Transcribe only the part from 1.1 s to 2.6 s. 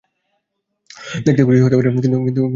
দেখতে কুৎসিত হতে পারে, কিন্ত কই মাছের প্রাণ।